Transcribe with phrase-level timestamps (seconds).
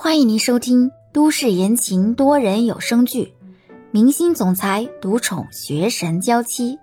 [0.00, 3.34] 欢迎您收听都市言情多人有声剧
[3.90, 6.76] 《明星总裁独宠学神娇妻》，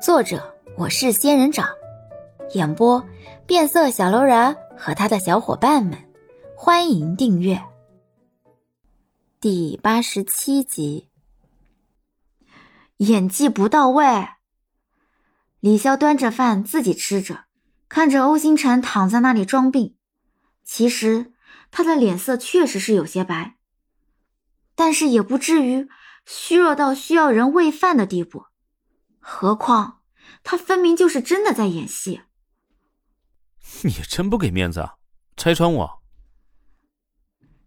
[0.00, 1.68] 作者我是仙人掌，
[2.54, 3.06] 演播
[3.46, 5.98] 变色小楼人和他的小伙伴们。
[6.56, 7.62] 欢迎订阅
[9.38, 11.10] 第八十七集。
[12.96, 14.28] 演技不到位，
[15.60, 17.44] 李潇端着饭自己吃着，
[17.86, 19.94] 看着欧星辰躺在那里装病，
[20.64, 21.34] 其实。
[21.70, 23.56] 他的脸色确实是有些白，
[24.74, 25.88] 但是也不至于
[26.24, 28.46] 虚弱到需要人喂饭的地步。
[29.18, 30.00] 何况
[30.42, 32.22] 他分明就是真的在演戏。
[33.82, 34.94] 你真不给面子啊，
[35.36, 36.02] 拆穿我！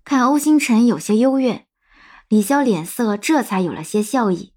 [0.03, 1.67] 看欧星辰有些幽怨，
[2.27, 4.53] 李潇脸色这才有了些笑意。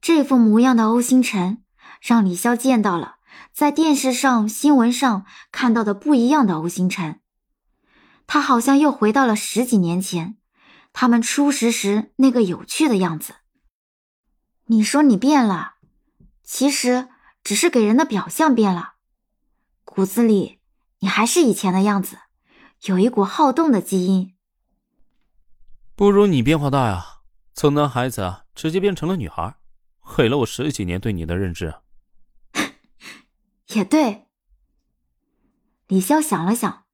[0.00, 1.64] 这副模样的欧星辰，
[2.00, 3.16] 让李潇见到了
[3.52, 7.20] 在电视上、新闻上看到的不一样的欧星辰。
[8.26, 10.36] 他好像又回到了十几年前，
[10.92, 13.34] 他们初识时那个有趣的样子。
[14.66, 15.74] 你说你变了，
[16.42, 17.08] 其实
[17.44, 18.94] 只是给人的表象变了，
[19.84, 20.58] 骨子里
[20.98, 22.18] 你还是以前的样子，
[22.86, 24.34] 有一股好动的基因。
[25.94, 27.20] 不如你变化大呀，
[27.54, 29.56] 从男孩子直接变成了女孩，
[30.00, 31.74] 毁了我十几年对你的认知。
[33.68, 34.26] 也对，
[35.86, 36.85] 李潇想了想。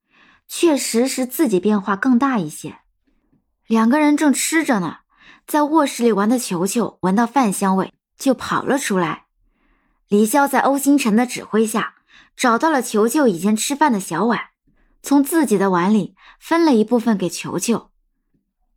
[0.48, 2.78] 确实是自己变化更大一些。
[3.66, 4.98] 两个人正吃着呢，
[5.46, 9.26] 在卧室里玩的球球闻到饭香味就跑了出来。
[10.08, 11.94] 李潇在欧星辰的指挥下
[12.36, 14.50] 找到了球球以前吃饭的小碗，
[15.02, 17.90] 从自己的碗里分了一部分给球球。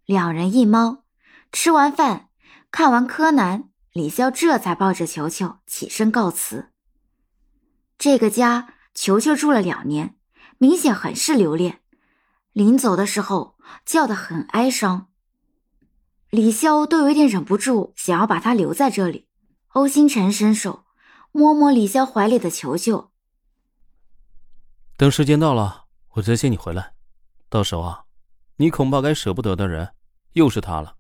[0.05, 1.03] 两人一猫
[1.51, 2.29] 吃完饭，
[2.71, 6.69] 看完柯南，李潇这才抱着球球起身告辞。
[7.97, 10.15] 这个家，球球住了两年。
[10.57, 11.81] 明显很是留恋，
[12.53, 15.09] 临走的时候叫得很哀伤。
[16.29, 19.27] 李潇都有点忍不住想要把他留在这里。
[19.69, 20.85] 欧星辰伸手
[21.33, 23.11] 摸摸李潇怀里的球球，
[24.95, 26.93] 等时间到了，我再接你回来。
[27.49, 28.05] 到时候啊，
[28.55, 29.93] 你恐怕该舍不得的人
[30.31, 30.95] 又是他了。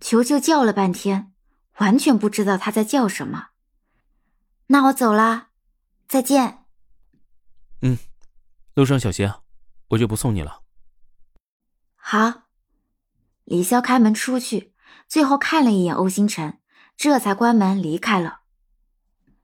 [0.00, 1.32] 球球叫了半天，
[1.78, 3.50] 完全不知道他在叫什么。
[4.66, 5.48] 那我走了，
[6.08, 6.64] 再见。
[7.82, 7.98] 嗯，
[8.74, 9.30] 路上小心，
[9.88, 10.62] 我就不送你了。
[11.96, 12.42] 好。
[13.44, 14.72] 李潇开门出去，
[15.06, 16.60] 最后看了一眼欧星辰，
[16.96, 18.40] 这才关门离开了。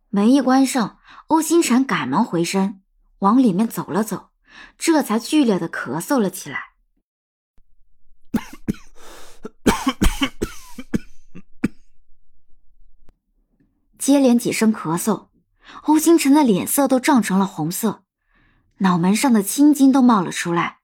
[0.08, 2.82] 门一关上，欧星辰赶忙回身
[3.18, 4.30] 往里面走了走，
[4.78, 6.69] 这才剧烈的咳嗽了起来。
[14.00, 15.26] 接连几声咳嗽，
[15.82, 18.02] 欧星辰的脸色都涨成了红色，
[18.78, 20.78] 脑门上的青筋都冒了出来。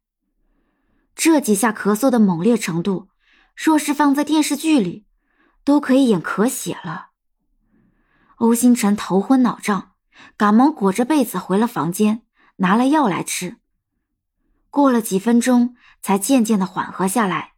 [1.15, 3.09] 这几下咳嗽的猛烈程度，
[3.56, 5.06] 若是放在电视剧里，
[5.65, 7.06] 都可以演咳血了。
[8.37, 9.93] 欧星辰头昏脑胀，
[10.37, 12.21] 赶忙裹着被子回了房间，
[12.56, 13.56] 拿了药来吃。
[14.69, 17.54] 过了几分钟，才渐渐的缓和下来。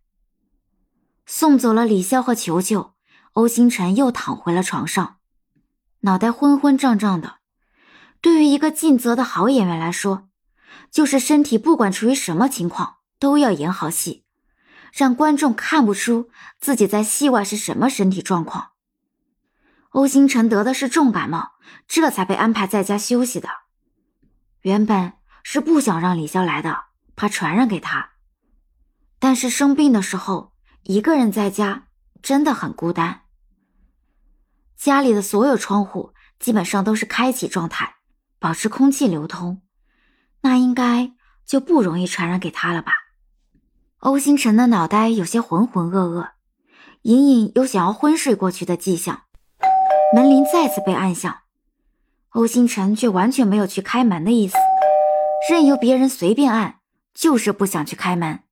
[1.26, 2.94] 送走了李潇和球球，
[3.32, 5.17] 欧星辰又躺回了床上。
[6.00, 7.36] 脑袋昏昏胀胀的，
[8.20, 10.28] 对于一个尽责的好演员来说，
[10.90, 14.24] 就是身体不管处于什么情况都要演好戏，
[14.92, 18.70] 让观众看不出自己在戏外是什么身体状况。
[19.90, 21.52] 欧星辰得的是重感冒，
[21.88, 23.48] 这才被安排在家休息的。
[24.60, 26.84] 原本是不想让李潇来的，
[27.16, 28.10] 怕传染给他，
[29.18, 30.52] 但是生病的时候
[30.84, 31.88] 一个人在家
[32.22, 33.22] 真的很孤单。
[34.78, 37.96] 家里的所有窗户基本上都是开启状态，
[38.38, 39.60] 保持空气流通，
[40.42, 41.10] 那应该
[41.44, 42.92] 就不容易传染给他了吧？
[43.98, 46.28] 欧星辰的脑袋有些浑浑噩噩，
[47.02, 49.22] 隐隐有想要昏睡过去的迹象。
[50.14, 51.38] 门铃再次被按响，
[52.30, 54.56] 欧星辰却完全没有去开门的意思，
[55.50, 56.76] 任由别人随便按，
[57.12, 58.44] 就是不想去开门。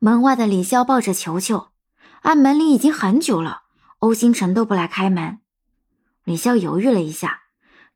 [0.00, 1.68] 门外的李潇抱着球球，
[2.22, 3.62] 按门铃已经很久了，
[4.00, 5.38] 欧星辰都不来开门。
[6.24, 7.42] 李潇犹豫了一下，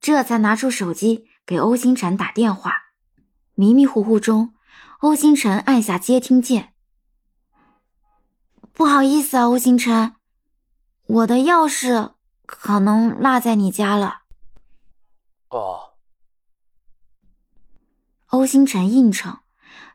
[0.00, 2.74] 这才拿出手机给欧星辰打电话。
[3.54, 4.54] 迷迷糊糊中，
[4.98, 6.74] 欧星辰按下接听键。
[8.72, 10.16] 不好意思啊，欧星辰，
[11.06, 12.14] 我的钥匙
[12.44, 14.22] 可能落在你家了。
[15.48, 15.94] 哦。
[18.26, 19.38] 欧星辰应承，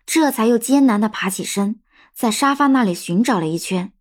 [0.05, 1.81] 这才又艰难的爬起身，
[2.13, 3.93] 在沙发那里寻找了一圈，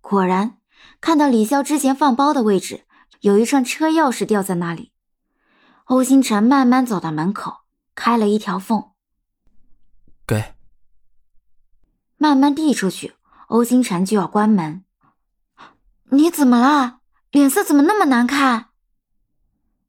[0.00, 0.58] 果然
[1.00, 2.84] 看到李潇之前放包的位置。
[3.20, 4.92] 有一串车钥匙掉在那里，
[5.84, 7.58] 欧星辰慢慢走到门口，
[7.94, 8.92] 开了一条缝，
[10.26, 10.54] 给。
[12.16, 13.14] 慢慢递出去。
[13.48, 14.84] 欧星辰就要关门。
[16.10, 17.00] 你怎么了？
[17.30, 18.68] 脸色怎么那么难看？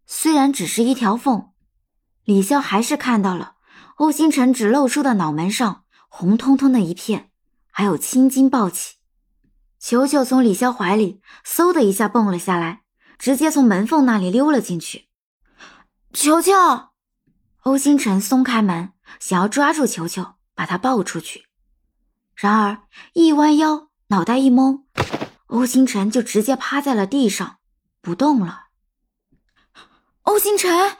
[0.05, 1.51] 虽然只是一条缝，
[2.23, 3.55] 李潇还是看到了
[3.97, 7.31] 欧星辰只露出的脑门上红彤彤的一片，
[7.69, 8.95] 还有青筋暴起。
[9.79, 12.81] 球球从李潇怀里嗖的一下蹦了下来，
[13.21, 15.05] 直接从门缝那里溜了进去。
[16.11, 16.53] 球球，
[17.61, 20.25] 欧星辰松开门，想要抓住球球，
[20.55, 21.45] 把他抱出去。
[22.35, 22.79] 然而
[23.13, 24.85] 一弯腰，脑袋一懵，
[25.45, 27.57] 欧星辰就直接趴在了地上，
[28.01, 28.69] 不动了。
[30.23, 30.97] 欧星辰，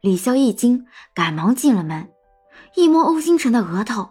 [0.00, 2.10] 李潇一惊，赶忙进了门，
[2.74, 4.08] 一摸欧星辰的额头，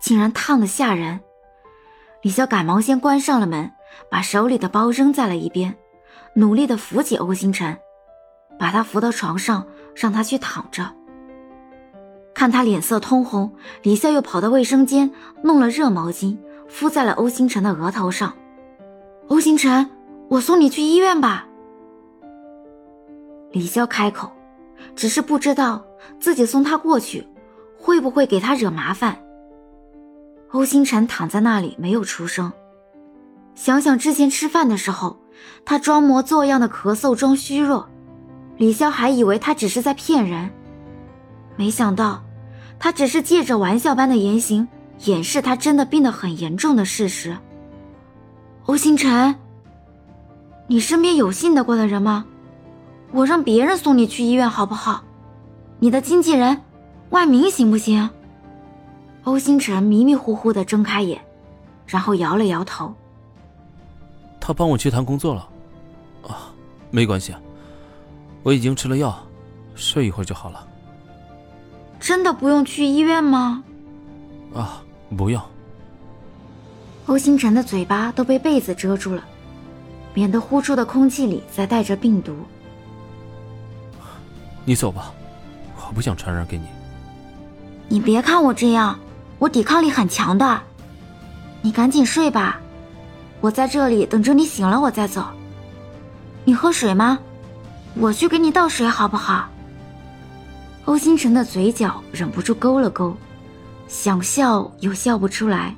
[0.00, 1.18] 竟然烫得吓人。
[2.22, 3.72] 李潇赶忙先关上了门，
[4.08, 5.76] 把手里的包扔在了一边，
[6.34, 7.76] 努力的扶起欧星辰，
[8.58, 10.94] 把他扶到床上，让他去躺着。
[12.34, 13.52] 看他脸色通红，
[13.82, 15.10] 李潇又跑到卫生间
[15.42, 16.38] 弄了热毛巾，
[16.68, 18.32] 敷在了欧星辰的额头上。
[19.26, 19.90] 欧星辰，
[20.28, 21.46] 我送你去医院吧。
[23.50, 24.30] 李潇开口，
[24.94, 25.84] 只是不知道
[26.20, 27.26] 自己送他过去，
[27.76, 29.18] 会不会给他惹麻烦。
[30.52, 32.52] 欧星辰躺在那里没有出声，
[33.54, 35.18] 想想之前吃饭的时候，
[35.64, 37.88] 他装模作样的咳嗽装虚弱，
[38.56, 40.50] 李潇还以为他只是在骗人，
[41.56, 42.22] 没想到
[42.78, 44.66] 他只是借着玩笑般的言行
[45.04, 47.36] 掩饰他真的病得很严重的事实。
[48.66, 49.34] 欧星辰，
[50.66, 52.24] 你身边有信得过的人吗？
[53.12, 55.02] 我让别人送你去医院好不好？
[55.78, 56.60] 你的经纪人，
[57.10, 58.10] 万明行不行？
[59.24, 61.20] 欧星辰迷迷糊糊的睁开眼，
[61.86, 62.94] 然后摇了摇头。
[64.48, 65.46] 他帮我去谈工作了，
[66.26, 66.48] 啊，
[66.90, 67.34] 没关系，
[68.42, 69.14] 我已经吃了药，
[69.74, 70.66] 睡一会儿就好了。
[72.00, 73.62] 真的不用去医院吗？
[74.54, 74.82] 啊，
[75.14, 75.38] 不用。
[77.04, 79.22] 欧星辰的嘴巴都被被子遮住了，
[80.14, 82.34] 免得呼出的空气里再带着病毒。
[84.64, 85.12] 你走吧，
[85.76, 86.64] 我不想传染给你。
[87.86, 88.98] 你别看我这样，
[89.38, 90.58] 我抵抗力很强的。
[91.60, 92.58] 你赶紧睡吧，
[93.40, 95.24] 我在这里等着你醒了我再走。
[96.44, 97.18] 你喝水吗？
[97.94, 99.48] 我去给你倒水好不好？
[100.84, 103.14] 欧星辰的嘴角忍不住勾了勾，
[103.88, 105.74] 想笑又笑不出来。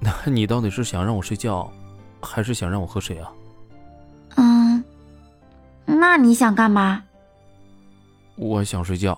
[0.00, 1.70] 那你到底是想让我睡觉，
[2.20, 3.30] 还是想让我喝水啊？
[4.36, 4.82] 嗯
[5.84, 7.02] 那你想干嘛？
[8.36, 9.16] 我想睡觉。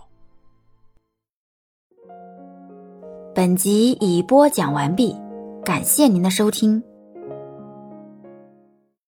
[3.35, 5.17] 本集已播讲完毕，
[5.65, 6.94] 感谢您的收听。